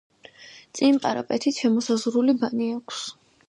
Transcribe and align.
წინ 0.79 0.97
პარაპეტით 1.03 1.61
შემოსაზღვრული 1.65 2.39
ბანი 2.43 2.75
აქვს. 2.81 3.07